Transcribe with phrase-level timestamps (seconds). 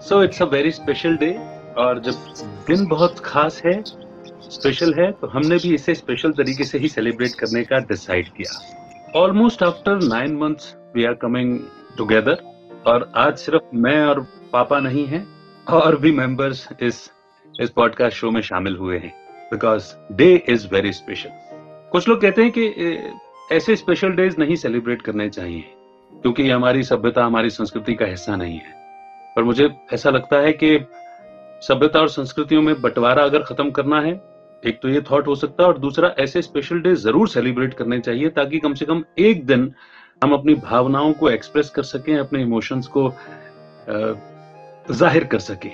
[0.00, 1.30] So it's a very special day
[1.78, 2.14] और जब
[2.66, 3.82] दिन बहुत खास है
[4.50, 9.20] स्पेशल है तो हमने भी इसे स्पेशल तरीके से ही सेलिब्रेट करने का डिसाइड किया।
[9.20, 11.58] Almost after nine months we are coming
[11.96, 12.42] together
[12.86, 14.20] और आज सिर्फ़ मैं और
[14.52, 15.26] पापा नहीं हैं,
[15.66, 17.10] और भी मेंबर्स इस
[17.54, 19.12] इस पॉडकास्ट शो में शामिल हुए हैं।
[19.52, 21.30] Because day is very special
[21.92, 25.64] कुछ लोग कहते हैं कि ऐसे स्पेशल डेज़ नहीं सेलिब्रेट करने चाहिए,
[26.12, 28.78] क्योंकि हमारी सभ्यता, हमारी संस्कृति का हिस्सा नहीं है।
[29.36, 30.78] पर मुझे ऐसा लगता है कि
[31.62, 34.12] सभ्यता और संस्कृतियों में बंटवारा अगर खत्म करना है,
[34.62, 37.98] एक तो ये थॉट हो सकता है और दूसरा ऐसे स्पेशल डे ज़रूर सेलिब्रेट करने
[38.00, 39.72] चाहिए ताकि कम से कम एक दिन
[40.22, 43.08] हम अपनी भावनाओं को एक्सप्रेस कर सकें, अपने इमोशंस को
[44.90, 45.70] ज़ाहिर कर सकें।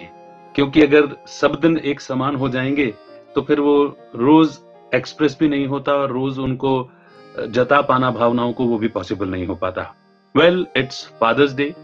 [0.55, 2.87] क्योंकि अगर सब दिन एक समान हो जाएँगे
[3.35, 3.77] तो फिर वो
[4.17, 4.59] रोज
[4.95, 6.71] एक्सप्रेस भी नहीं होता और रोज उनको
[7.49, 9.83] जता पाना भावनाओं को वो भी पॉसिबल नहीं हो पाता।
[10.35, 11.75] वेल इट्स फादर्स डे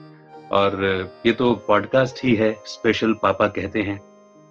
[0.53, 4.01] और ये तो पॉडकास्ट ही है स्पेशल पापा कहते हैं।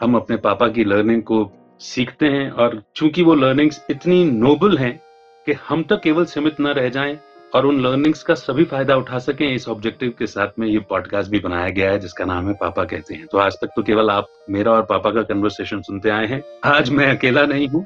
[0.02, 1.50] हम अपने पापा की लर्निंग को
[1.82, 5.00] सीखते हैं और चूँकि वो लर्निंग्स इतनी नोबल हैं
[5.48, 7.18] कि हम तक केवल सीमित न रह जाएँ
[7.54, 11.32] और उन लर्निंग्स का सभी फ़ायदा उठा सकें, इस ऑब्जेक्टिव के साथ में ये पॉडकास्ट
[11.32, 14.10] भी बनाया गया है, जिसका नाम है पापा कहते हैं। तो आज तक तो केवल
[14.10, 17.86] आप मेरा और पापा का कन्वर्सेशन सुनते आए हैं। आज मैं अकेला नहीं हूँ,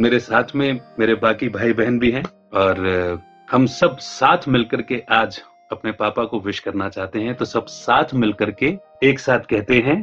[0.00, 5.02] मेरे साथ में मेरे बाकी भाई बहन भी हैं और हम सब साथ मिलकर के
[5.10, 9.40] आज अपने पापा को विश करना चाहते हैं तो सब साथ मिलकर के एक साथ
[9.40, 9.96] कहते हैं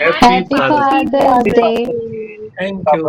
[0.00, 1.86] happy father's day
[2.48, 3.06] thank you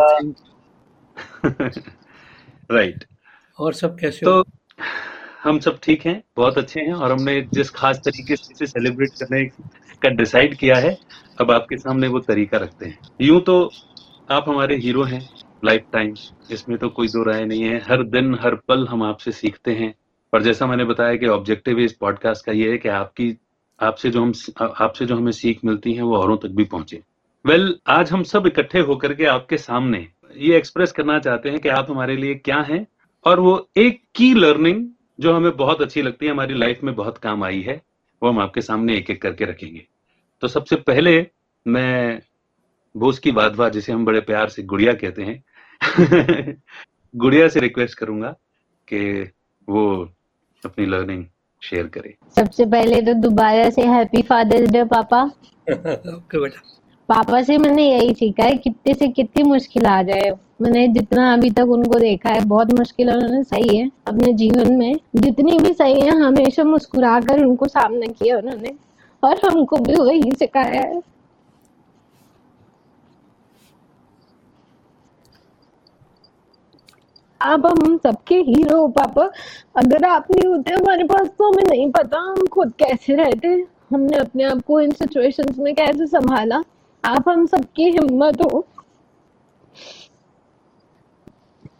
[2.71, 3.05] right
[3.59, 4.43] और सब कैसे तो
[5.43, 9.09] हम सब ठीक हैं बहुत अच्छे हैं और हमने जिस खास तरीके से इसे सेलिब्रेट
[9.09, 9.45] करने
[10.03, 10.97] का डिसाइड किया है
[11.41, 13.71] अब आपके सामने वो तरीका रखते हैं। यूँ तो
[14.31, 15.29] आप हमारे हीरो हैं
[15.65, 16.15] लाइफ टाइम
[16.51, 19.93] इसमें तो कोई दो राय नहीं है हर दिन हर पल हम आपसे सीखते हैं
[20.33, 23.37] और जैसा मैंने बताया कि ऑब्जेक्टिव इस पॉडकास्ट का ये है कि आपकी
[23.81, 27.01] आपसे जो हम आपसे जो हमें सीख मिलती है वो औरों तक भी पहुँचे।
[27.45, 31.59] वेल well, आज हम सब इकट्ठे होकर के आपके सामने ये एक्सप्रेस करना चाहते हैं
[31.59, 32.87] कि आप हमारे लिए क्या हैं
[33.25, 34.87] और वो एक की लर्निंग
[35.19, 37.81] जो हमें बहुत अच्छी लगती है हमारी लाइफ में बहुत काम आई है
[38.23, 39.87] वो हम आपके सामने एक एक करके रखेंगे।
[40.41, 41.27] तो सबसे पहले
[41.67, 42.21] मैं
[42.97, 45.43] बोस की वादवा जिसे हम बड़े प्यार से गुड़िया कहते हैं
[47.15, 48.35] गुड़िया से रिक्वेस्ट करूँगा
[48.87, 49.31] कि
[49.69, 50.14] वो
[50.65, 51.23] अपनी लर्निंग
[51.61, 56.61] शेयर करे। सबसे पहले तो दोबारा से हैप्पी फादर्स डे पापा। ओके बेटा।
[57.09, 60.31] पापा से मैंने यही सीखा है कितने से कितनी मुश्किल आ जाए।
[60.61, 64.95] मैंने जितना अभी तक उनको देखा है बहुत मुश्किल उन्होंने सही है। अपने जीवन में
[65.15, 68.75] जितनी भी सही है हमेशा मुस्कुरा कर उनको सामना किया उन्होंने।
[69.23, 71.01] और हमको भी वही सिखाया है।
[77.41, 79.23] आप हम सबके हीरो हो पापा
[79.75, 83.47] अगर आप नहीं होते हमारे पास तो हमें नहीं पता हम खुद कैसे रहते।
[83.93, 86.63] हमने अपने आप को इन सिचुएशंस में कैसे संभाला?
[87.05, 88.67] आप हम सबकी हिम्मत हो।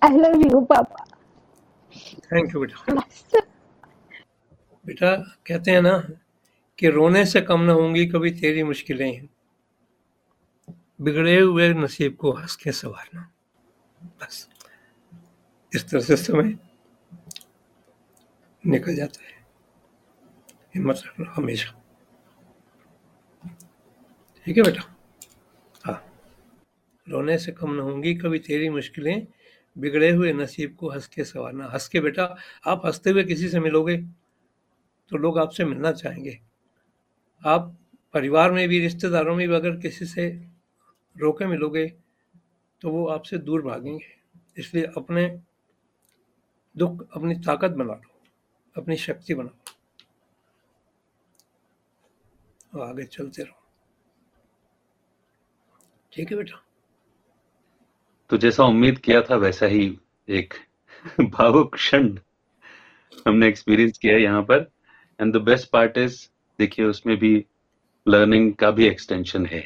[0.04, 1.06] आई लव यू पापा।
[2.26, 2.94] थैंक यू बेटा।
[4.86, 5.16] बेटा
[5.48, 5.98] कहते हैं ना
[6.80, 9.28] कि रोने से कम ना होंगी कभी तेरी मुश्किलें
[11.02, 13.30] बिगड़े हुए नसीब को हंस के संवारना।
[14.06, 14.48] बस।
[15.74, 16.58] इस तरह से समय
[18.64, 19.34] निकल जाता है।
[20.76, 21.72] हिम्मत रखना हमेशा।
[24.46, 24.82] ठीक है बेटा?
[25.84, 26.02] हाँ।
[27.08, 29.28] रोने से कम न होंगी, कभी तेरी मुश्किलें
[29.78, 32.36] बिगड़े हुए नसीब को हंस के संवारना। हंस के बेटा,
[32.68, 33.98] आप हँसते हुए किसी से मिलोगे
[35.12, 36.40] तो लोग आपसे मिलना चाहेंगे।
[37.46, 37.76] आप
[38.14, 40.28] परिवार में भी, रिश्तेदारों में भी अगर किसी से
[41.16, 41.88] रोके मिलोगे
[42.82, 44.06] तो वो आपसे दूर भागेंगे।
[44.58, 45.28] इसलिए अपने
[46.76, 48.12] दुख अपनी ताकत बना लो,
[48.76, 49.54] अपनी शक्ति बनाओ
[52.74, 53.62] और आगे चलते रहो।
[56.14, 56.62] ठीक है बेटा?
[58.30, 59.98] तो जैसा उम्मीद किया था, वैसा ही
[60.30, 60.54] एक
[61.22, 62.18] भावुक क्षण
[63.28, 64.72] हमने एक्सपीरियंस किया यहाँ पर।
[65.20, 66.18] And the best part is
[66.60, 67.46] देखिए, उसमें भी
[68.06, 69.64] लर्निंग का भी एक्सटेंशन है।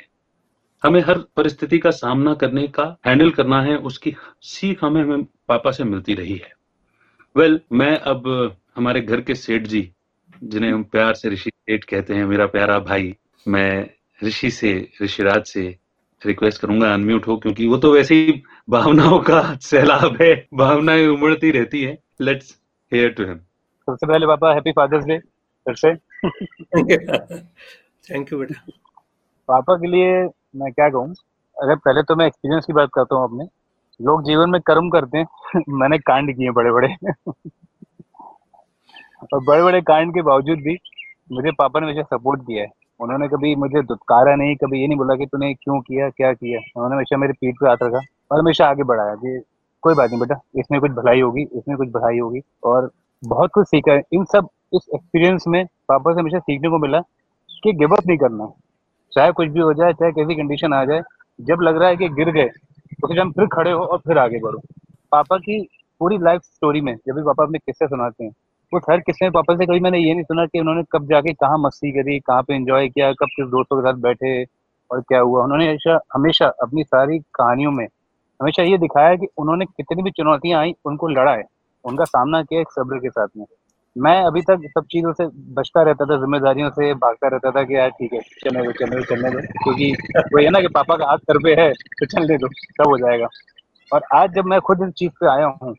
[0.84, 5.72] हमें हर परिस्थिति का सामना करने का हैंडल करना है, उसकी सीख हमें हमें पापा
[5.72, 6.54] से मिलती रही है।
[7.36, 9.92] वेल well, मैं अब हमारे घर के सेठ जी
[10.44, 13.16] जिन्हें हम प्यार से ऋषि सेठ कहते हैं मेरा प्यारा भाई
[13.48, 13.90] मैं
[14.24, 14.72] ऋषि से
[15.02, 15.64] ऋषिराज से
[16.22, 21.52] रिक्वेस्ट करूँगा अनम्यूट हो क्योंकि वो तो वैसे ही भावनाओं का सैलाब है भावनाएँ उमड़ती
[21.52, 22.58] रहती है। लेट्स
[22.92, 23.38] हेयर टू हिम
[23.88, 25.18] सबसे पहले पापा हैप्पी फादर्स डे
[25.66, 25.96] फिर से।
[28.10, 28.62] थैंक यू बेटा।
[29.50, 30.12] पापा के लिए
[30.56, 31.14] मैं क्या कहूँ
[31.58, 33.46] अगर पहले तो मैं एक्सपीरियंस की बात करता हूँ अपने
[34.02, 35.26] लोग जीवन में कर्म करते हैं।
[35.70, 36.96] मैंने कांड किए बड़े बड़े
[39.34, 40.78] और बड़े बड़े कांड के बावजूद भी
[41.32, 42.70] मुझे पापा ने हमेशा सपोर्ट किया है।
[43.00, 46.60] उन्होंने कभी मुझे दुत्कारा नहीं, कभी ये नहीं बोला कि तूने क्यों किया, क्या किया?
[46.76, 48.00] उन्होंने हमेशा मेरी पीठ पे हाथ रखा
[48.32, 49.42] और हमेशा आगे बढ़ाया कि
[49.82, 52.92] कोई बात नहीं बेटा, इसमें कुछ भलाई होगी, इसमें कुछ भलाई होगी। और
[53.26, 57.00] बहुत कुछ सीखा है। इन सब, इस एक्सपीरियंस में पापा से हमेशा सीखने को मिला
[57.64, 58.52] कि गिव अप नहीं करना।
[59.14, 61.02] चाहे कुछ भी हो जाए, चाहे कैसी कंडीशन आ जाए,
[61.42, 62.50] जब लग रहा है कि गिर गए
[63.00, 64.62] तो फिर हम फिर खड़े हो और फिर आगे बढ़ो।
[65.12, 65.62] पापा की
[66.02, 68.32] पूरी लाइफ स्टोरी में, जब भी पापा अपने किस्से सुनाते हैं
[68.72, 71.34] वो हर किस्से में पापा से कभी मैंने ये नहीं सुना कि उन्होंने कब जाके
[71.34, 74.44] कहाँ मस्ती करी, कहाँ पे एंजॉय किया, कब किस दोस्तों के साथ बैठे
[74.92, 77.86] और क्या हुआ। उन्होंने हमेशा हमेशा अपनी सारी कहानियों में
[78.40, 81.44] हमेशा ये दिखाया कि उन्होंने कितनी भी चुनौतियाँ आई, उनको लड़ा है।
[81.86, 83.46] उनका सामना किया एक सब्र के साथ में।
[83.96, 87.76] मैं अभी तक सब चीज़ों से बचता रहता था, जिम्मेदारियों से भागता रहता था कि
[87.76, 90.96] यार ठीक है, चलने दो चलने दो चलने दो। क्योंकि वो है ना कि पापा
[90.98, 93.28] का हाथ कर पे है तो चलने दो सब हो जाएगा।
[93.92, 95.74] और आज जब मैं खुद इस चीज़ पे आया हूँ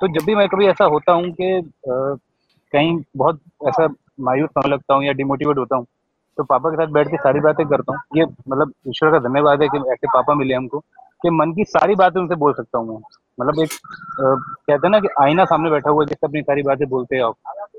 [0.00, 3.86] तो जब भी मैं कभी ऐसा होता हूँ कि कहीं बहुत ऐसा
[4.20, 5.86] मायूस होने लगता हूँ या डिमोटिवेट होता हूँ
[6.38, 9.62] तो पापा के साथ बैठ के सारी बातें करता हूँ। ये मतलब ईश्वर का धन्यवाद
[9.62, 12.88] है कि ऐसे पापा मिले हमको, कि मन की सारी बातें उनसे बोल सकता हूँ
[12.88, 13.00] मैं।
[13.40, 17.16] मतलब एक कहते हैं ना कि आईना सामने बैठा हुआ जिससे अपनी सारी बातें बोलते
[17.16, 17.32] हैं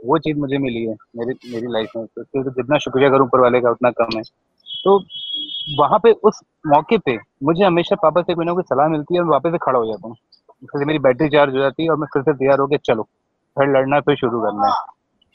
[0.05, 3.39] वो चीज़ मुझे मिली है मेरी मेरी लाइफ में। तो, तो जितना शुक्रिया करूँ ऊपर
[3.39, 4.21] वाले का उतना कम है।
[4.67, 4.97] तो
[5.79, 9.21] वहाँ पे उस मौके पे मुझे हमेशा पापा से कोई ना कोई सलाह मिलती है
[9.21, 10.15] और वापस से खड़ा हो जाता हूँ।
[10.71, 13.03] फिर मेरी बैटरी चार्ज हो जाती है और मैं फिर से तैयार होकर चलो।
[13.57, 14.73] फिर लड़ना फिर शुरू करना है।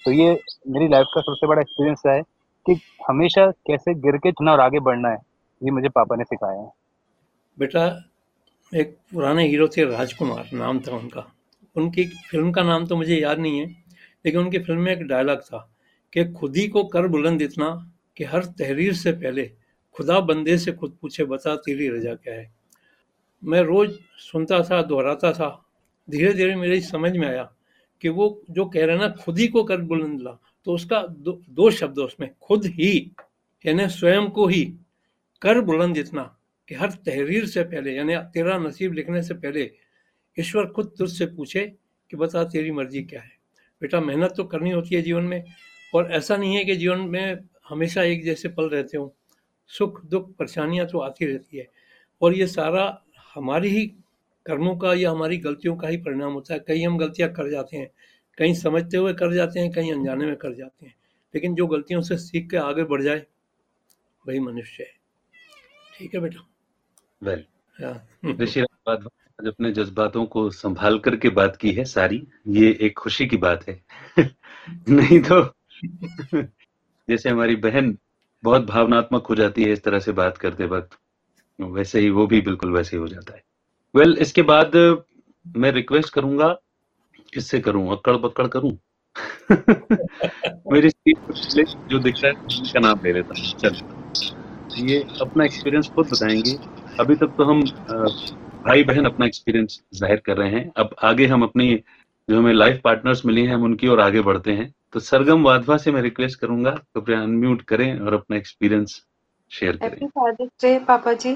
[0.04, 0.32] तो ये
[0.68, 2.20] मेरी लाइफ का सबसे बड़ा एक्सपीरियंस है
[2.66, 5.18] कि हमेशा कैसे गिर के चुना और आगे बढ़ना है
[5.62, 6.70] ये मुझे पापा ने सिखाया है।
[7.58, 7.86] बेटा
[8.72, 11.32] एक पुराने हीरो थे राजकुमार नाम था उनका।
[11.76, 13.66] उनकी फ़िल्म का नाम तो मुझे याद नहीं है
[14.24, 15.58] लेकिन उनकी फ़िल्म में एक डायलॉग था
[16.12, 17.68] कि खुद ही को कर बुलंद इतना
[18.16, 19.50] कि हर तहरीर से पहले
[19.94, 22.50] खुदा बंदे से खुद पूछे बता तेरी रजा क्या है।
[23.42, 25.50] मैं रोज़ सुनता था दोहराता था।
[26.10, 27.50] धीरे धीरे मेरे समझ में आया
[28.02, 31.40] कि वो जो कह रहे ना खुद ही को कर बुलंद ला तो उसका दो,
[31.50, 33.12] दो शब्द उसमें खुद ही
[33.64, 34.64] यानी स्वयं को ही
[35.42, 36.35] कर बुलंद इतना।
[36.68, 39.70] कि हर तहरीर से पहले, यानी तेरा नसीब लिखने से पहले,
[40.38, 41.66] ईश्वर खुद तुझसे पूछे
[42.10, 43.32] कि बता तेरी मर्ज़ी क्या है।
[43.82, 45.44] बेटा, मेहनत तो करनी होती है जीवन में,
[45.94, 49.14] और ऐसा नहीं है कि जीवन में हमेशा एक जैसे पल रहते हो।
[49.70, 51.68] सुख, दुख, परेशानियाँ तो आती रहती है,
[52.22, 53.02] और ये सारा
[53.34, 53.86] हमारी ही
[54.46, 57.76] कर्मों का या हमारी गलतियों का ही परिणाम होता है। कहीं हम गलतियाँ कर जाते
[57.76, 57.90] हैं,
[58.38, 60.94] कहीं समझते हुए कर जाते हैं, कहीं अनजाने में कर जाते हैं,
[61.34, 63.24] लेकिन जो गलतियों से सीख के आगे बढ़ जाए,
[64.24, 64.94] वही मनुष्य है।
[65.98, 66.48] ठीक है बेटा।
[67.22, 67.44] वेल।
[68.88, 73.68] आज अपने जज्बातों को संभाल करके बात की है सारी। ये एक खुशी की बात
[73.68, 73.82] है।
[74.88, 75.42] नहीं तो
[77.10, 77.98] जैसे हमारी बहन
[78.44, 80.98] बहुत भावनात्मक हो जाती है इस तरह से बात करते वक्त
[81.60, 83.42] वैसे ही वो भी बिल्कुल वैसे ही हो जाता है।
[83.94, 84.76] वेल well, इसके बाद
[85.56, 86.48] मैं रिक्वेस्ट करूँगा
[87.34, 87.92] किससे करूँ?
[87.92, 88.78] अक्कड़ बक्कड़ करूँ?
[90.72, 90.88] मेरी
[91.90, 93.76] जो दिख रहा है उसका नाम ले लेता हूँ। चल
[94.78, 96.58] ये अपना एक्सपीरियंस खुद बताएँगे।
[97.00, 97.62] अभी तक तो हम
[98.66, 101.74] भाई बहन अपना एक्सपीरियंस ज़ाहिर कर रहे हैं। अब आगे हम अपनी
[102.28, 105.76] जो हमें लाइफ पार्टनर्स मिली हैं हम उनकी ओर आगे बढ़ते हैं। तो सरगम वाधवा
[105.76, 109.02] से मैं रिक्वेस्ट करूँगा कृपया अनम्यूट करें और अपना एक्सपीरियंस
[109.50, 111.34] शेयर करें। पापा जी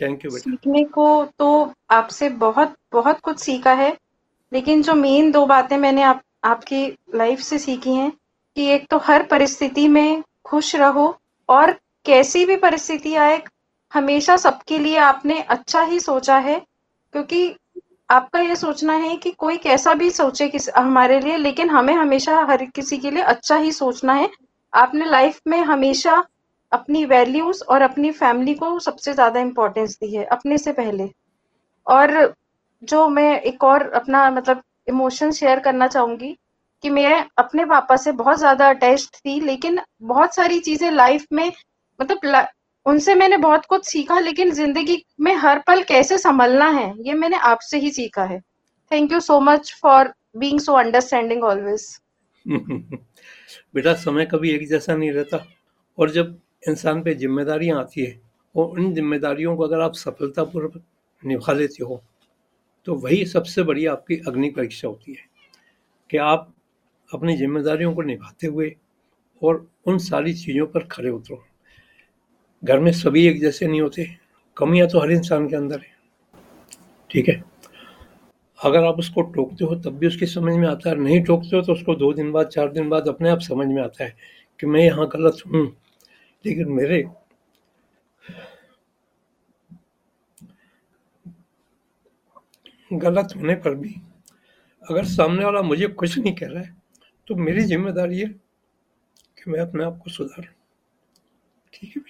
[0.00, 3.96] थैंक यू सीखने को तो आपसे बहुत बहुत कुछ सीखा है
[4.52, 8.10] लेकिन जो मेन दो बातें मैंने आप आपकी लाइफ से सीखी हैं
[8.56, 11.06] कि एक तो हर परिस्थिति में खुश रहो
[11.48, 11.72] और
[12.06, 13.42] कैसी भी परिस्थिति आए
[13.94, 16.58] हमेशा सबके लिए आपने अच्छा ही सोचा है,
[17.14, 17.54] क्योंकि
[18.10, 22.38] आपका ये सोचना है कि कोई कैसा भी सोचे किस, हमारे लिए, लेकिन हमें हमेशा
[22.50, 24.28] हर किसी के लिए अच्छा ही सोचना है।
[24.72, 26.22] आपने लाइफ में हमेशा
[26.72, 31.08] अपनी वैल्यूज़ और अपनी फैमिली को सबसे ज़्यादा इम्पोर्टेंस दी है, अपने से पहले।
[31.86, 32.34] और
[32.82, 36.36] जो मैं एक और अपना मतलब इमोशन शेयर करना चाहूँगी
[36.84, 41.50] कि मैं अपने पापा से बहुत ज़्यादा अटैच थी, लेकिन बहुत सारी चीज़ें लाइफ में
[42.00, 42.18] मतलब
[42.86, 47.36] उनसे मैंने बहुत कुछ सीखा, लेकिन ज़िंदगी में हर पल कैसे संभलना है, ये मैंने
[47.44, 48.40] आपसे ही सीखा है।
[48.90, 51.86] Thank you so much for being so understanding always
[52.46, 55.44] बेटा, समय कभी एक जैसा नहीं रहता,
[55.98, 56.38] और जब
[56.68, 58.20] इंसान पे जिम्मेदारियाँ आती है,
[58.54, 60.82] और उन जिम्मेदारियों को अगर आप सफलतापूर्वक
[61.22, 62.02] निभा लेते हो
[62.86, 65.24] तो वही सबसे बड़ी आपकी अग्नि परीक्षा होती है,
[66.10, 66.52] कि आप
[67.10, 68.74] अपनी जिम्मेदारियों को निभाते हुए
[69.42, 71.42] और उन सारी चीज़ों पर खड़े उतरो।
[72.64, 74.06] घर में सभी एक जैसे नहीं होते।
[74.56, 75.92] कमियाँ तो हर इंसान के अंदर है।
[77.10, 77.42] ठीक है?
[78.58, 81.62] अगर आप उसको टोकते हो, तब भी उसकी समझ में आता है। नहीं टोकते हो
[81.62, 84.14] तो उसको दो दिन बाद, चार दिन बाद अपने आप समझ में आता है
[84.60, 85.64] कि मैं यहाँ गलत हूँ।
[86.44, 87.02] लेकिन मेरे
[92.90, 93.94] गलत होने पर भी
[94.82, 96.76] अगर सामने वाला मुझे कुछ नहीं कह रहा है
[97.28, 98.26] तो मेरी ज़िम्मेदारी है
[99.38, 100.52] कि मैं अपने आप को सुधारूं।
[101.72, 102.02] ठीक है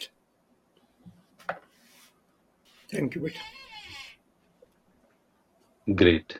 [2.94, 3.40] थैंक यू बेटा।
[5.90, 6.32] ग्रेट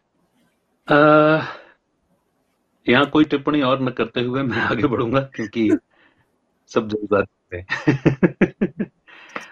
[2.88, 5.70] यहाँ कोई टिप्पणी और न करते हुए मैं आगे बढ़ूँगा क्योंकि
[6.70, 6.88] सब
[7.54, 7.66] हैं।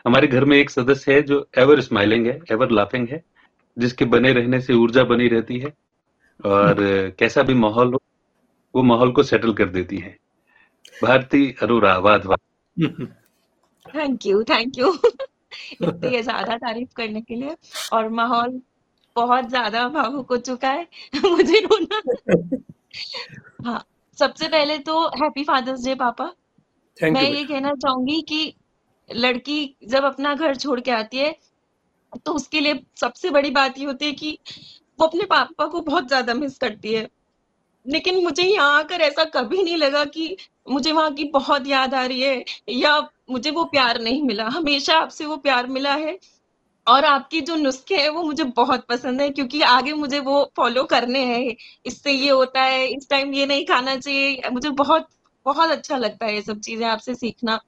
[0.07, 3.23] हमारे घर में एक सदस्य है जो एवर स्माइलिंग है एवर लाफिंग है
[3.79, 5.73] जिसके बने रहने से ऊर्जा बनी रहती है
[6.45, 6.77] और
[7.19, 8.03] कैसा भी माहौल हो
[8.75, 10.17] वो माहौल को सेटल कर देती है।
[11.03, 12.39] भारती अरोरा वाद वाद
[13.87, 14.99] थैंक यू थैंक यू
[15.83, 17.57] इतनी ज़्यादा तारीफ़ करने के लिए।
[17.93, 18.61] और माहौल
[19.17, 20.87] बहुत ज़्यादा भावुक हो चुका है।
[21.25, 22.01] मुझे रोना
[23.67, 23.85] हाँ
[24.19, 26.33] सबसे पहले तो हैप्पी फादर्स डे पापा।
[26.99, 28.55] थैंक मैं यू ये कहना चाहूँगी कि
[29.11, 31.35] लड़की जब अपना घर छोड़ के आती है
[32.27, 34.39] तो उसके लिए सबसे बड़ी बात ये होती है कि
[35.01, 37.09] वो अपने पापा को बहुत ज़्यादा मिस करती है।
[37.87, 40.37] लेकिन मुझे यहाँ आकर ऐसा कभी नहीं लगा कि
[40.71, 42.99] मुझे वहाँ की बहुत याद आ रही है या
[43.33, 46.19] मुझे वो प्यार नहीं मिला। हमेशा आपसे वो प्यार मिला है।
[46.87, 50.85] और आपकी जो नुस्खे हैं, वो मुझे बहुत पसंद है, क्योंकि आगे मुझे वो फॉलो
[50.85, 51.55] करने हैं।
[51.87, 55.09] इससे ये होता है, इस टाइम ये नहीं खाना चाहिए। मुझे बहुत
[55.47, 57.59] बहुत अच्छा लगता है ये सब चीज़ें आपसे सीखना।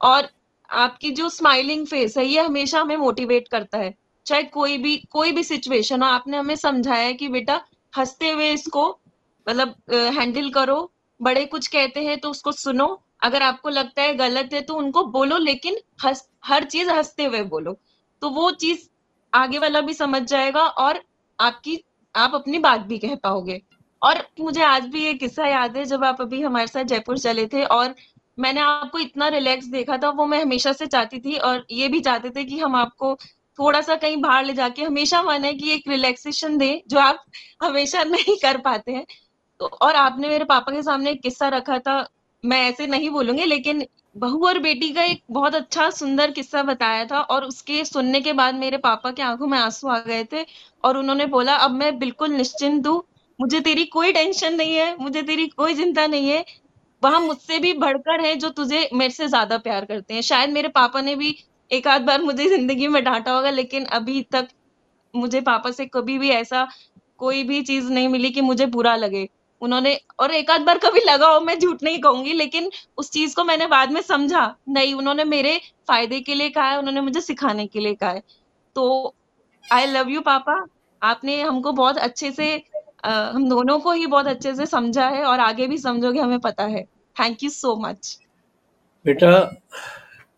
[0.00, 0.28] और
[0.70, 3.94] आपकी जो स्माइलिंग फेस है, ये हमेशा हमें मोटिवेट करता है।
[4.26, 7.60] चाहे कोई भी कोई भी सिचुएशन हो, आपने हमें समझाया कि बेटा,
[7.92, 8.88] हँसते हुए इसको
[9.46, 10.90] मतलब हैंडल करो।
[11.20, 12.86] बड़े कुछ कहते हैं तो उसको सुनो।
[13.24, 17.42] अगर आपको लगता है गलत है तो उनको बोलो, लेकिन हंस, हर चीज़ हँसते हुए
[17.42, 17.76] बोलो।
[18.22, 18.88] तो वो चीज़
[19.34, 21.00] आगे वाला भी समझ जाएगा और
[21.40, 21.84] आपकी,
[22.16, 23.62] आप अपनी बात भी कह पाओगे।
[24.02, 27.46] और मुझे आज भी ये किस्सा याद है, जब आप अभी हमारे साथ जयपुर चले
[27.46, 27.94] थे और
[28.38, 32.00] मैंने आपको इतना रिलैक्स देखा था, वो मैं हमेशा से चाहती थी और ये भी
[32.00, 33.14] चाहते थे कि हम आपको
[33.58, 37.24] थोड़ा सा कहीं बाहर ले जाके हमेशा मन है कि एक रिलैक्सेशन दे, जो आप
[37.62, 39.06] हमेशा नहीं कर पाते हैं।
[39.60, 42.08] तो और आपने मेरे पापा के सामने एक किस्सा रखा था
[42.44, 43.84] मैं ऐसे नहीं बोलूँगी, लेकिन
[44.16, 48.32] बहू और बेटी का एक बहुत अच्छा सुंदर किस्सा बताया था और उसके सुनने के
[48.34, 50.44] बाद मेरे पापा की आँखों में आँसू आ गए थे
[50.84, 53.02] और उन्होंने बोला, अब मैं बिल्कुल निश्चिंत हूँ,
[53.38, 56.44] मुझे तेरी कोई टेंशन नहीं है, मुझे तेरी कोई चिंता नहीं है,
[57.02, 60.68] वह मुझसे भी बढ़कर है जो तुझे मेरे से ज़्यादा प्यार करते हैं। शायद मेरे
[60.70, 61.36] पापा ने भी
[61.70, 64.48] एक आध बार मुझे ज़िंदगी में डांटा होगा, लेकिन अभी तक
[65.14, 66.66] मुझे पापा से कभी भी ऐसा
[67.18, 69.26] कोई भी चीज़ नहीं मिली कि मुझे बुरा लगे।
[69.64, 73.34] उन्होंने और एक आध बार कभी लगा हो मैं झूठ नहीं कहूँगी लेकिन उस चीज़
[73.36, 77.20] को मैंने बाद में समझा नहीं उन्होंने मेरे फ़ायदे के लिए कहा है उन्होंने मुझे
[77.20, 78.22] सिखाने के लिए कहा है।
[78.76, 79.14] तो
[79.64, 80.64] आई लव यू पापा।
[81.02, 82.46] आपने हमको बहुत अच्छे से
[83.04, 86.38] आ, हम दोनों को ही बहुत अच्छे से समझा है और आगे भी समझोगे हमें
[86.40, 86.82] पता है।
[87.16, 88.18] थैंक यू सो मच
[89.04, 89.32] बेटा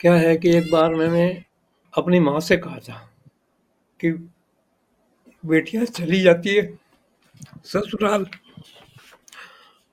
[0.00, 1.26] क्या है कि एक बार मैंने
[1.94, 2.98] अपनी माँ से कहा था
[4.00, 4.10] कि
[5.44, 6.66] बेटियाँ चली जाती है।
[7.64, 8.26] ससुराल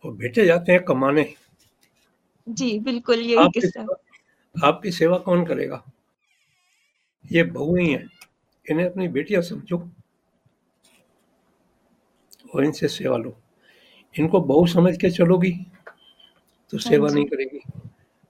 [0.04, 1.34] और बेटे जाते हैं कमाने।
[2.48, 3.96] जी बिल्कुल यही आपकी सेवा
[4.56, 5.84] आपकी सेवा कौन करेगा?
[7.26, 8.06] ये बहू ही है
[8.66, 9.78] इन्हें अपनी बेटियाँ समझो
[12.56, 13.36] और इनसे सेवा लो।
[14.16, 15.52] इनको बहू समझ के चलोगी
[16.74, 17.60] तो सेवा नहीं करेगी।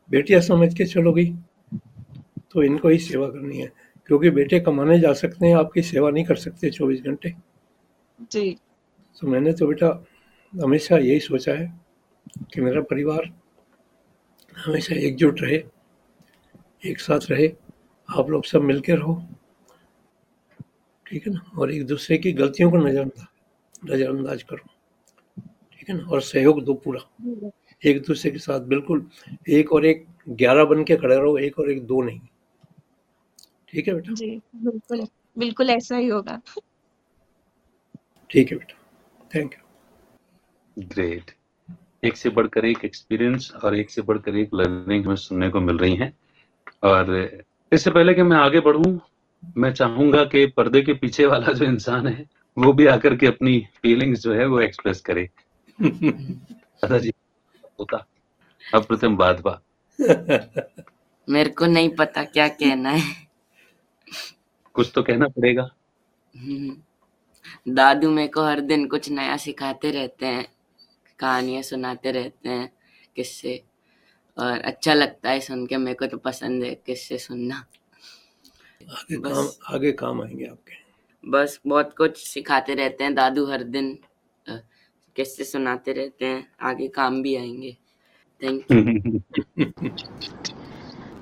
[0.10, 1.26] बेटियाँ समझ के चलोगी
[2.52, 3.72] तो इनको ही सेवा करनी है
[4.10, 7.34] क्योंकि बेटे कमाने जा सकते हैं आपकी सेवा नहीं कर सकते चौबीस घंटे।
[8.32, 8.58] जी।
[9.22, 9.90] तो मैंने तो बेटा
[10.54, 11.82] हमेशा यही सोचा है
[12.54, 13.26] कि मेरा परिवार
[14.56, 15.64] हमेशा एकजुट रहे
[16.86, 17.48] एक साथ रहे
[18.10, 19.16] आप लोग सब मिलकर रहो।
[21.06, 21.42] ठीक है ना?
[21.58, 24.68] और एक दूसरे की गलतियों को नजरअंदाज नजरअंदाज करो।
[25.72, 26.04] ठीक है ना?
[26.04, 27.52] और सहयोग दो पूरा।
[27.86, 29.10] एक दूसरे के साथ बिल्कुल
[29.50, 32.20] एक और एक ग्यारह बन के खड़े रहो एक और एक दो नहीं।
[33.70, 34.14] ठीक है बेटा?
[34.14, 35.08] जी बिल्कुल।
[35.38, 36.42] बिल्कुल ऐसा ही होगा।
[38.30, 38.76] ठीक है बेटा।
[39.36, 39.63] थैंक यू
[40.80, 41.32] ग्रेट
[42.04, 45.78] एक से बढ़कर एक एक्सपीरियंस और एक से बढ़कर एक लर्निंग हमें सुनने को मिल
[45.78, 46.18] रही हैं।
[46.84, 47.38] और
[47.74, 49.00] इससे पहले कि मैं आगे बढ़ूं
[49.58, 52.26] मैं चाहूँगा कि पर्दे के पीछे वाला जो इंसान है
[52.58, 55.30] वो भी आकर के अपनी फीलिंग्स जो है वो एक्सप्रेस करे।
[55.82, 57.14] दादाजी
[57.80, 58.06] होता।
[58.74, 59.62] अप्रतिम बात बा।
[61.30, 63.28] मेरे को नहीं पता क्या कहना है।
[64.74, 65.70] कुछ तो कहना पड़ेगा।
[66.38, 66.78] हम्म।
[67.74, 70.48] दादू मेरे को हर दिन कुछ नया सिखाते रहते हैं।
[71.24, 72.72] कहानियाँ सुनाते रहते हैं
[73.16, 73.62] किस्से।
[74.38, 77.56] और अच्छा लगता है सुन के मेरे को तो पसंद है किस्से सुनना।
[78.92, 80.82] आगे बस। काम आगे काम आएँगे आपके।
[81.24, 83.98] बस बहुत कुछ सिखाते रहते हैं दादू हर दिन
[85.16, 87.72] किससे सुनाते रहते हैं आगे काम भी आएँगे।
[88.42, 89.20] थैंक यू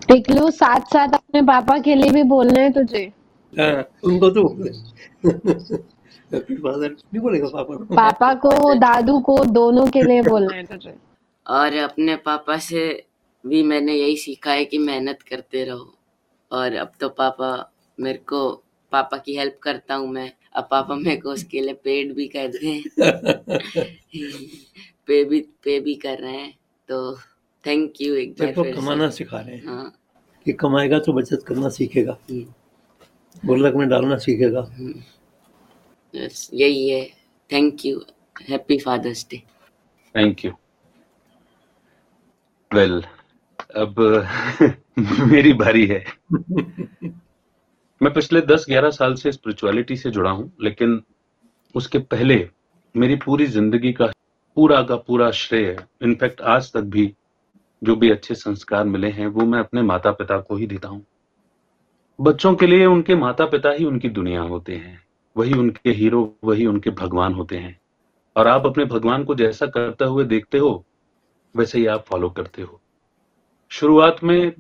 [0.08, 3.04] टिकलू साथ साथ अपने पापा के लिए भी बोलना है तुझे।
[3.54, 4.48] हाँ, उनको तो
[6.36, 10.96] पापा को को दादू को दोनों के लिए बोलना है तुझे।
[11.48, 13.06] और अपने पापा से
[13.46, 15.96] भी मैंने यही सीखा है कि मेहनत करते रहो।
[16.52, 21.16] और अब तो पापा मेरे को पापा की हेल्प करता हूँ मैं। अब पापा मेरे
[21.16, 22.84] को उसके लिए पेड भी करते हैं।
[25.08, 26.58] पे भी पे भी कर रहे हैं।
[26.88, 27.18] तो
[27.68, 29.96] थैंक यू एक बार फिर कमाना सिखा रहे हैं। हाँ।
[30.46, 32.46] कि कमाएगा तो बचत करना सीखेगा। हम्म,
[33.46, 34.94] गुल्लक में डालना सीखेगा। हम्म,
[36.16, 37.06] बस यही है
[37.54, 38.06] thank you
[38.50, 39.44] happy father's day
[40.16, 40.52] thank you
[42.74, 43.04] well
[43.76, 43.96] अब,
[45.32, 46.06] मेरी बारी है।
[48.02, 51.04] मैं पिछले 10-11 साल से स्पिरिचुअलिटी से जुड़ा हूँ, लेकिन
[51.76, 52.50] उसके पहले
[52.96, 54.06] मेरी पूरी ज़िंदगी का
[54.56, 57.14] पूरा का पूरा श्रेय, इनफैक्ट आज तक भी
[57.84, 61.06] जो भी अच्छे संस्कार मिले हैं, वो मैं अपने माता पिता को ही देता हूँ।
[62.22, 66.66] बच्चों के लिए उनके माता पिता ही उनकी दुनिया होते हैं। वही उनके हीरो, वही
[66.66, 67.80] उनके भगवान होते हैं।
[68.36, 70.84] और आप अपने भगवान को जैसा करते हुए देखते हो,
[71.56, 72.80] वैसे ही आप फॉलो करते हो।
[73.72, 74.54] शुरुआत में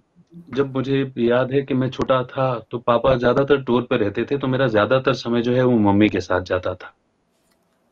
[0.49, 4.37] जब मुझे याद है कि मैं छोटा था तो पापा ज़्यादातर टूर पे रहते थे
[4.37, 6.93] तो मेरा ज़्यादातर समय जो है वो मम्मी के साथ जाता था।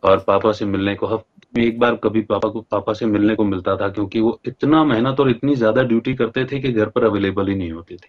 [0.04, 3.36] और पापा से मिलने को, हफ़्ते में एक बार कभी पापा को, पापा से मिलने
[3.36, 6.90] को मिलता था, क्योंकि वो इतना मेहनत और इतनी ज़्यादा ड्यूटी करते थे कि घर
[6.90, 8.08] पर अवेलेबल ही नहीं होते थे।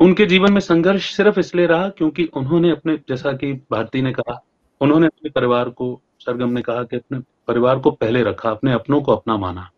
[0.00, 4.44] उनके जीवन में संघर्ष सिर्फ़ इसलिए रहा क्योंकि उन्होंने अपने, जैसा कि भारती ने कहा,
[4.80, 9.02] उन्होंने अपने परिवार को, सरगम ने कहा कि अपने परिवार को पहले रखा, अपने अपनों
[9.02, 9.70] को अपना माना।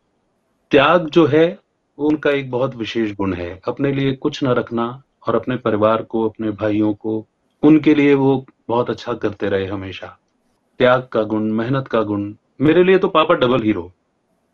[0.71, 1.59] त्याग जो है,
[1.99, 6.29] उनका एक बहुत विशेष गुण है। अपने लिए कुछ न रखना और अपने परिवार को,
[6.29, 7.27] अपने भाइयों को,
[7.63, 10.19] उनके लिए वो बहुत अच्छा करते रहे हमेशा।
[10.79, 13.93] त्याग का गुण, मेहनत का गुण, मेरे लिए तो पापा डबल हीरो।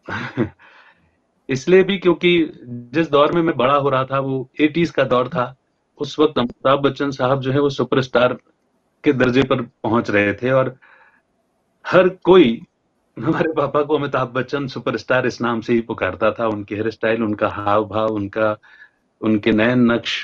[1.49, 2.51] इसलिए भी क्योंकि
[2.95, 5.55] जिस दौर में मैं बड़ा हो रहा था, वो एटीज का दौर था,
[6.01, 8.37] उस वक्त अमिताभ बच्चन साहब जो है, वो सुपरस्टार
[9.05, 10.77] के दर्जे पर पहुँच रहे थे और
[11.85, 12.61] हर कोई
[13.17, 17.23] हमारे पापा को अमिताभ बच्चन सुपरस्टार इस नाम से ही पुकारता था। उनके हेयर स्टाइल
[17.23, 18.57] उनका हाव भाव उनका,
[19.21, 20.17] उनके नयन नक्श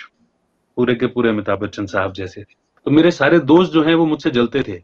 [0.76, 2.54] पूरे के पूरे अमिताभ बच्चन साहब जैसे थे।
[2.87, 4.83] तो मेरे सारे दोस्त जो हैं, वो मुझसे जलते थे।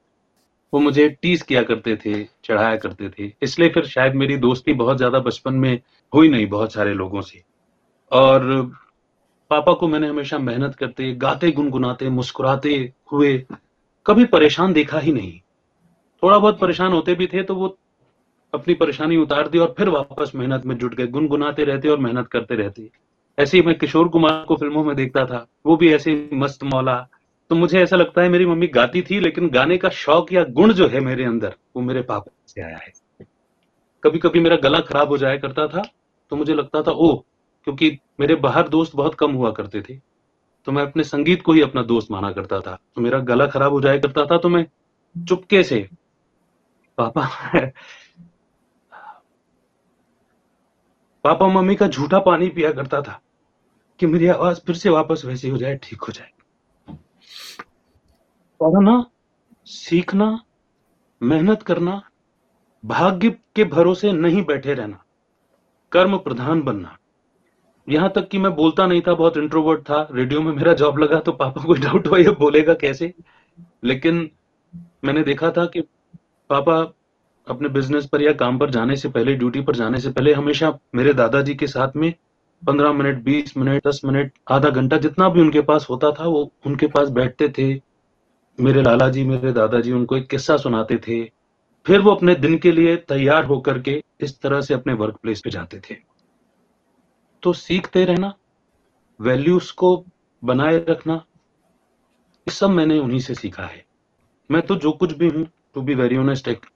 [0.72, 4.96] वो मुझे टीज किया करते थे, चढ़ाया करते थे। इसलिए फिर शायद मेरी दोस्ती बहुत
[4.96, 5.80] ज़्यादा बचपन में
[6.14, 7.42] हुई नहीं बहुत सारे लोगों से।
[8.12, 8.72] और
[9.50, 13.46] पापा को मैंने हमेशा मेहनत करते, गाते, गुनगुनाते, मुस्कुराते हुए
[14.06, 15.40] कभी परेशान देखा ही नहीं।
[16.22, 17.78] थोड़ा बहुत परेशान होते भी थे तो वो
[18.54, 22.28] अपनी परेशानी उतार दी और फिर वापस मेहनत में जुट गए। गुनगुनाते रहते और मेहनत
[22.28, 22.90] करते रहते।
[23.38, 27.08] ऐसे ही मैं किशोर कुमार को फ़िल्मों में देखता था। वो भी ऐसे मस्त मौला।
[27.50, 30.72] तो मुझे ऐसा लगता है मेरी मम्मी गाती थी, लेकिन गाने का शौक या गुण
[30.72, 33.05] जो है मेरे अंदर, वो मेरे पापा से आया है।
[34.06, 35.82] कभी कभी मेरा गला खराब हो जाया करता था
[36.30, 37.16] तो मुझे लगता था ओ
[37.64, 39.98] क्योंकि मेरे बाहर दोस्त बहुत कम हुआ करते थे
[40.66, 43.72] तो मैं अपने संगीत को ही अपना दोस्त माना करता था तो मेरा गला खराब
[43.72, 44.66] हो जाया करता था तो मैं
[45.28, 45.88] चुपके से
[46.98, 47.26] पापा
[51.24, 53.20] पापा मम्मी का झूठा पानी पिया करता था
[54.00, 56.30] कि मेरी आवाज़ फिर से वापस वैसी हो जाए, ठीक हो जाए।
[58.60, 59.06] पढ़ना,
[59.66, 60.40] सीखना,
[61.22, 62.02] मेहनत करना
[62.86, 65.02] भाग्य के भरोसे नहीं बैठे रहना,
[65.92, 66.96] कर्म प्रधान बनना।
[67.88, 71.18] यहाँ तक कि मैं बोलता नहीं था, बहुत इंट्रोवर्ट था रेडियो में मेरा जॉब लगा
[71.20, 73.12] तो पापा को डाउट हुआ, ये बोलेगा कैसे?
[73.84, 74.28] लेकिन
[75.04, 75.80] मैंने देखा था कि
[76.50, 76.76] पापा
[77.46, 80.72] अपने बिज़नेस पर या काम पर जाने से पहले ड्यूटी पर जाने से पहले हमेशा
[80.94, 82.12] मेरे दादाजी के साथ में
[82.62, 86.50] पंद्रह मिनट, बीस मिनट, दस मिनट, आधा घंटा जितना भी उनके पास होता था, वो
[86.66, 87.74] उनके पास बैठते थे।
[88.58, 91.22] मेरे लाला जी मेरे दादाजी उनको एक किस्सा सुनाते थे।
[91.86, 95.40] फिर वो अपने दिन के लिए तैयार होकर के इस तरह से अपने वर्क प्लेस
[95.40, 95.96] पे जाते थे।
[97.42, 98.34] तो सीखते रहना
[99.20, 100.04] वैल्यूज़ को
[100.42, 101.14] बनाए रखना,
[102.46, 103.84] ये सब मैंने उन्हीं से सीखा है।
[104.50, 106.66] मैं तो जो कुछ भी हूँ टू बी वेरी ऑनेस्ट एक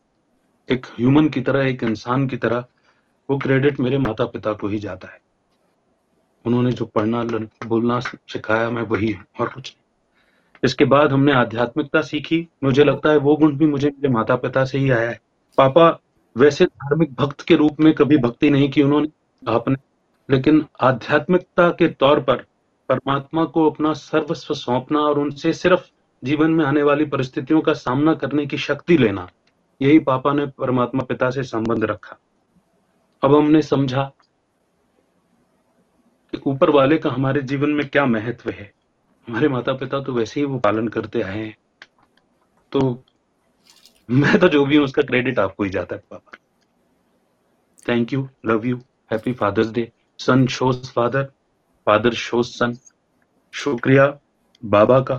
[0.68, 2.64] एक ह्यूमन की तरह, एक इंसान की तरह,
[3.28, 5.20] वो क्रेडिट मेरे माता पिता को ही जाता है।
[6.44, 7.22] उन्होंने जो पढ़ना
[7.66, 9.79] बोलना सिखाया, मैं वही हूँ, और कुछ नहीं
[10.64, 14.64] इसके बाद हमने आध्यात्मिकता सीखी। मुझे लगता है वो गुण भी मुझे मेरे माता पिता
[14.64, 15.20] से ही आया है।
[15.58, 16.00] पापा
[16.36, 19.08] वैसे धार्मिक भक्त के रूप में कभी भक्ति नहीं की उन्होंने,
[19.48, 19.76] आपने।
[20.30, 22.44] लेकिन आध्यात्मिकता के तौर पर
[22.88, 25.90] परमात्मा को अपना सर्वस्व सौंपना और उनसे सिर्फ़
[26.24, 29.28] जीवन में आने वाली परिस्थितियों का सामना करने की शक्ति लेना,
[29.82, 32.18] यही पापा ने परमात्मा पिता से संबंध रखा।
[33.22, 34.12] अब हमने समझा
[36.32, 38.72] कि ऊपर वाले का हमारे जीवन में क्या महत्व है।
[39.28, 41.56] हमारे माता पिता तो वैसे ही वो पालन करते आए हैं।
[42.72, 42.80] तो
[44.08, 46.38] मैं तो जो भी हूँ, उसका क्रेडिट आपको ही जाता है, पापा।
[47.88, 48.76] Thank you love you
[49.12, 51.24] happy father's day son shows father
[51.86, 52.76] father shows son
[53.54, 54.06] शुक्रिया
[54.62, 55.16] बाबा का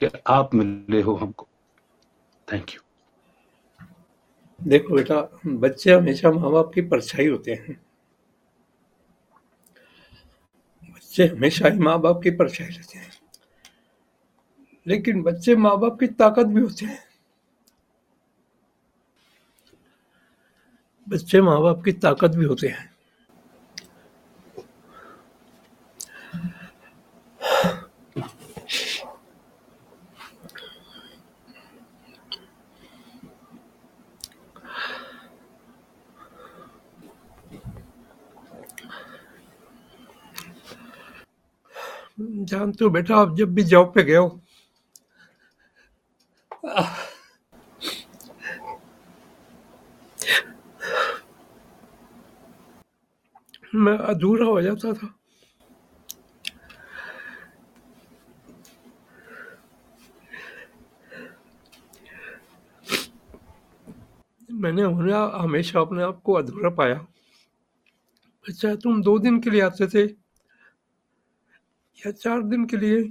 [0.00, 1.48] कि आप मिले हो हमको।
[2.48, 2.80] थैंक यू
[4.60, 7.80] देखो बेटा, बच्चे हमेशा माँ बाप की परछाई होते हैं।
[11.18, 13.10] बच्चे हमेशा ही माँ बाप की परछाई रहते हैं।
[14.86, 16.98] लेकिन बच्चे माँ बाप की ताकत भी होते हैं।
[21.08, 22.97] बच्चे माँ बाप की ताकत भी होते हैं।
[42.84, 44.40] हो बेटा आप जब भी जॉब पे गए हो।
[53.74, 55.14] मैं अधूरा हो जाता था।
[64.52, 67.06] मैंने उन्हें हमेशा अपने आप को अधूरा पाया।
[68.48, 70.27] अच्छा तुम दो दिन के लिए आते थे?
[71.98, 73.10] या चार दिन के लिए।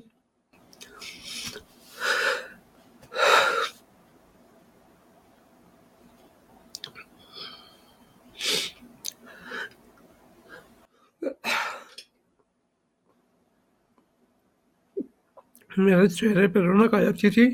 [15.80, 17.46] मेरे चेहरे पर रौनक आ जाती थी।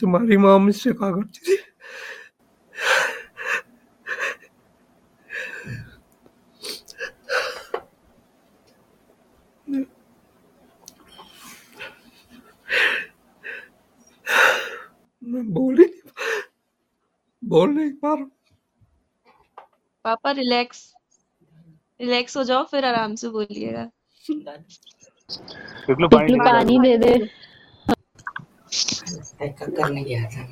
[0.00, 1.56] तुम्हारी माँ मुझसे कहा करती थी
[15.28, 16.00] मैं बोल ही नहीं
[17.48, 18.26] बोल नहीं पा रहा
[20.04, 20.80] पापा रिलैक्स
[22.00, 23.84] रिलैक्स हो जाओ फिर आराम से बोलिएगा।
[24.28, 27.14] पिपलू पिपलू पानी दे। दे
[29.48, 30.42] करने गया था।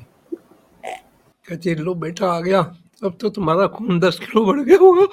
[1.47, 2.61] कहती लो बेटा आ गया।
[3.03, 5.05] अब तो तुम्हारा खून दस किलो बढ़ गया होगा।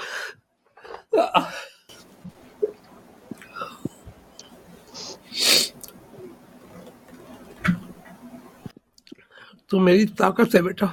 [9.70, 10.86] तो मेरी ताकत है बेटा।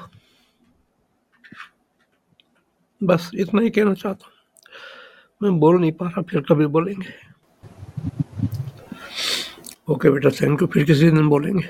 [3.03, 4.33] बस इतना ही कहना चाहता हूँ।
[5.43, 7.13] मैं बोल नहीं पा रहा, फिर कभी बोलेंगे।
[9.89, 11.67] ओके बेटा थैंक यू फिर किसी दिन बोलेंगे।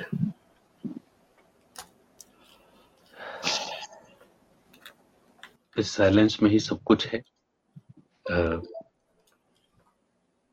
[5.78, 7.20] इस साइलेंस में ही सब कुछ है।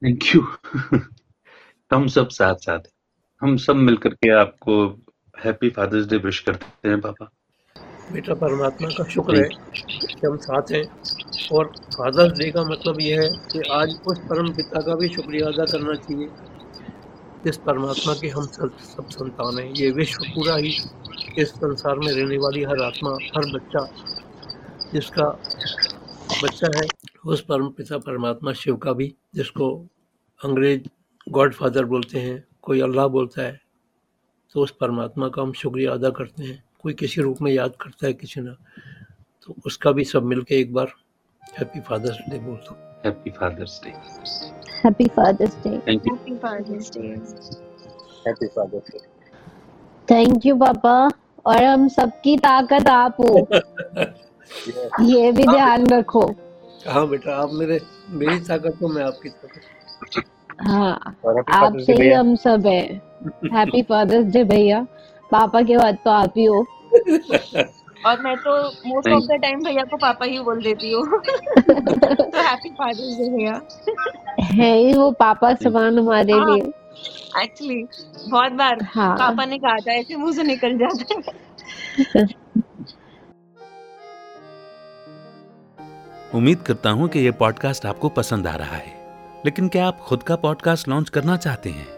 [0.03, 0.43] थैंक यू
[1.93, 2.81] हम सब साथ साथ
[3.43, 4.87] हम सब मिलकर के आपको
[5.45, 7.31] हैप्पी फादर्स डे विश करते हैं, पापा।
[8.13, 9.49] बेटा परमात्मा का शुक्र है
[10.05, 10.85] कि हम साथ हैं।
[11.53, 15.47] और फादर्स डे का मतलब यह है कि आज उस परम पिता का भी शुक्रिया
[15.47, 16.29] अदा करना चाहिए,
[17.45, 20.75] जिस परमात्मा के हम सब सब संतान हैं। ये विश्व पूरा ही
[21.39, 23.87] इस संसार में रहने वाली हर आत्मा, हर बच्चा,
[24.93, 25.29] जिसका
[26.43, 26.87] बच्चा है,
[27.27, 29.71] उस परम पिता परमात्मा शिव का भी, जिसको
[30.41, 30.89] अंग्रेज़
[31.27, 33.61] गॉड फादर बोलते हैं, कोई अल्लाह बोलता है
[34.55, 38.07] तो उस परमात्मा का हम शुक्रिया अदा करते हैं। कोई किसी रूप में याद करता
[38.07, 38.57] है किसी ना
[39.43, 40.93] तो उसका भी सब मिलके एक बार
[41.59, 43.91] हैप्पी फादर्स डे बोल दो happy father's day
[44.85, 47.07] happy father's day happy father's day
[48.27, 48.99] happy father's day
[50.09, 51.11] thank you पापा
[51.47, 53.49] और हम सबकी ताकत आप हो।
[55.05, 56.35] ये भी ध्यान रखो।
[56.87, 60.25] हाँ बेटा आप मेरे मेरी ताकत हो मैं आपकी ताकत
[60.61, 61.17] हाँ।
[61.49, 62.83] आपसे ही हम सब है।
[63.53, 64.87] हैप्पी फादर्स डे भैया।
[65.31, 66.67] पापा के बाद तो आप ही हो।
[68.07, 72.43] और मैं तो मोस्ट ऑफ़ द टाइम भैया को पापा ही बोल देती हूँ। तो
[72.43, 73.63] हैप्पी फादर्स डे भैया।
[74.41, 76.63] है ही वो पापा समान हमारे हाँ। लिए।
[77.43, 77.87] एक्चुअली
[78.29, 81.15] बहुत बार हाँ। पापा ने कहा था ऐसे मुँह से निकल जाता
[82.19, 82.27] है।
[86.35, 89.15] उम्मीद करता हूँ कि यह पॉडकास्ट आपको पसंद आ रहा है।
[89.45, 91.98] लेकिन क्या आप खुद का पॉडकास्ट लॉन्च करना चाहते हैं?